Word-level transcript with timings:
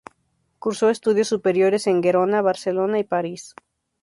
Cursó 0.57 0.89
estudios 0.89 1.27
superiores 1.27 1.85
en 1.85 2.01
Gerona, 2.01 2.41
Barcelona 2.41 2.97
y 2.97 3.03
París. 3.03 3.53